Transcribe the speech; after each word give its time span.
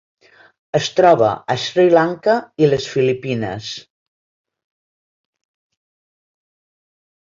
Es 0.79 0.87
troba 0.99 1.27
a 1.33 1.57
Sri 1.65 1.85
Lanka 1.97 2.37
i 2.65 2.71
les 2.73 2.89
Filipines. 2.95 3.71